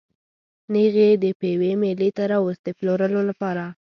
نېغ 0.73 0.95
یې 1.03 1.09
د 1.23 1.25
پېوې 1.39 1.71
مېلې 1.81 2.09
ته 2.17 2.23
راوست 2.31 2.61
د 2.63 2.69
پلورلو 2.77 3.21
لپاره. 3.29 3.63